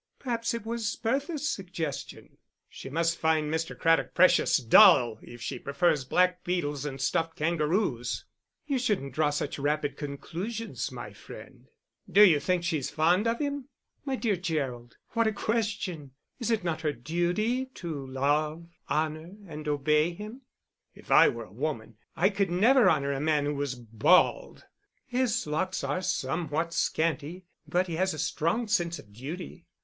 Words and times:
"Perhaps 0.17 0.55
it 0.55 0.65
was 0.65 0.95
Bertha's 0.95 1.47
suggestion." 1.47 2.39
"She 2.67 2.89
must 2.89 3.19
find 3.19 3.53
Mr. 3.53 3.77
Craddock 3.77 4.15
precious 4.15 4.57
dull 4.57 5.19
if 5.21 5.43
she 5.43 5.59
prefers 5.59 6.05
blackbeetles 6.05 6.85
and 6.85 6.99
stuffed 6.99 7.35
kangaroos." 7.35 8.25
"You 8.65 8.79
shouldn't 8.79 9.13
draw 9.13 9.29
such 9.29 9.59
rapid 9.59 9.97
conclusions, 9.97 10.91
my 10.91 11.13
friend." 11.13 11.67
"D'you 12.11 12.39
think 12.39 12.63
she's 12.63 12.89
fond 12.89 13.27
of 13.27 13.37
him?" 13.37 13.69
"My 14.03 14.15
dear 14.15 14.35
Gerald, 14.35 14.97
what 15.11 15.27
a 15.27 15.31
question! 15.31 16.13
Is 16.39 16.49
it 16.49 16.63
not 16.63 16.81
her 16.81 16.93
duty 16.93 17.67
to 17.75 18.07
love, 18.07 18.71
honour, 18.89 19.33
and 19.45 19.67
obey 19.67 20.15
him?" 20.15 20.41
"If 20.95 21.11
I 21.11 21.29
were 21.29 21.45
a 21.45 21.53
woman 21.53 21.97
I 22.15 22.29
could 22.31 22.49
never 22.49 22.89
honour 22.89 23.11
a 23.11 23.19
man 23.19 23.45
who 23.45 23.53
was 23.53 23.75
bald." 23.75 24.63
"His 25.05 25.45
locks 25.45 25.83
are 25.83 26.01
somewhat 26.01 26.73
scanty; 26.73 27.43
but 27.67 27.85
he 27.85 27.97
has 27.97 28.15
a 28.15 28.17
strong 28.17 28.67
sense 28.67 28.97
of 28.97 29.13
duty." 29.13 29.67